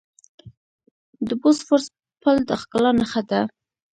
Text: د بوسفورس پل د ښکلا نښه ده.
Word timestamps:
د 1.27 1.29
بوسفورس 1.41 1.85
پل 2.21 2.37
د 2.49 2.51
ښکلا 2.61 2.91
نښه 2.99 3.21
ده. 3.29 3.41